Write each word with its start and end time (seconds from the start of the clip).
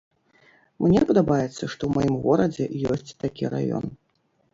Мне 0.85 1.01
падабаецца, 1.09 1.63
што 1.73 1.81
ў 1.89 1.91
маім 1.97 2.15
горадзе 2.23 2.65
ёсць 2.95 3.13
такі 3.25 3.53
раён. 3.53 3.85